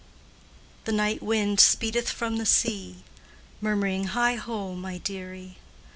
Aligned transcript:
The 0.85 0.91
night 0.91 1.21
wind 1.21 1.59
speedeth 1.59 2.07
from 2.09 2.37
the 2.37 2.45
sea, 2.47 3.03
Murmuring, 3.61 4.07
"Heigho, 4.07 4.73
my 4.73 4.97
dearie! 4.97 5.57